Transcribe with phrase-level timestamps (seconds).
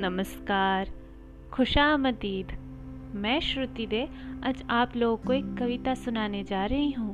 [0.00, 0.90] नमस्कार।
[1.52, 2.46] खुशामदीद।
[3.14, 4.08] मैं श्रुति दे,
[4.44, 7.12] आज आप लोगों को एक कविता सुनाने जा रही हूँ।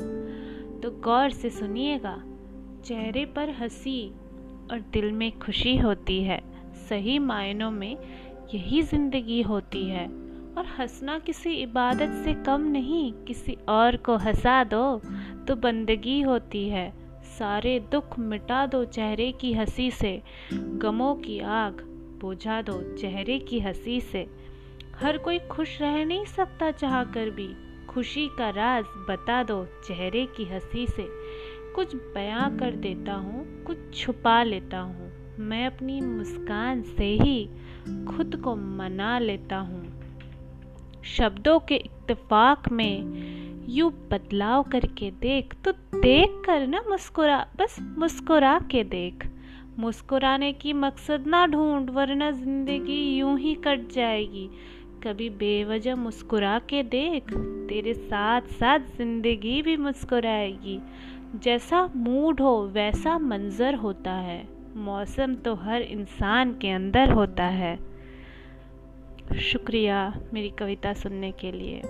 [0.80, 2.22] तो गौर से सुनिएगा।
[2.84, 4.08] चेहरे पर हँसी
[4.70, 6.40] और दिल में खुशी होती है।
[6.88, 7.96] सही मायनों में
[8.54, 10.06] यही ज़िंदगी होती है।
[10.58, 15.00] और हंसना किसी इबादत से कम नहीं, किसी और को हंसा दो
[15.48, 16.92] तो बंदगी होती है।
[17.38, 21.85] सारे दुख मिटा दो चेहरे की हँसी से। गमों की आग
[22.20, 24.26] बुझा दो चेहरे की हँसी से।
[25.00, 27.48] हर कोई खुश रह नहीं सकता चाह कर भी।
[27.86, 31.08] खुशी का राज बता दो चेहरे की हँसी से।
[31.74, 37.48] कुछ बयां कर देता हूँ, कुछ छुपा लेता हूँ। मैं अपनी मुस्कान से ही
[38.08, 39.84] खुद को मना लेता हूँ।
[41.04, 48.58] शब्दों के इत्तेफाक में यू बदलाव करके देख तो देख कर ना मुस्कुरा, बस मुस्कुरा
[48.58, 49.26] के देख।
[49.78, 54.48] मुस्कुराने की मकसद ना ढूंढ, वरना ज़िंदगी यूँ ही कट जाएगी।
[55.02, 57.34] कभी बेवजह मुस्कुरा के देख,
[57.68, 60.80] तेरे साथ साथ ज़िंदगी भी मुस्कुराएगी।
[61.34, 67.78] जैसा मूड हो, वैसा मंजर होता है। मौसम तो हर इंसान के अंदर होता है।
[69.40, 71.82] शुक्रिया मेरी कविता सुनने के लिए।